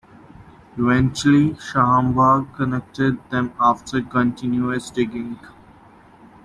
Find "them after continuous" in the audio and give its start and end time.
3.29-4.89